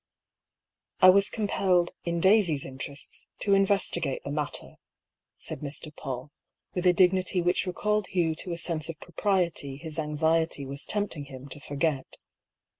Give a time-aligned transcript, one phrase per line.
[1.07, 4.77] "I was compelled, in Daisy's interests, to investi gate the matter,"
[5.37, 5.93] said Mr.
[5.93, 6.31] PauU,
[6.73, 11.25] with a dignity which recalled Hugh to a sense of propriety his anxiety was tempting
[11.25, 12.17] him to forget.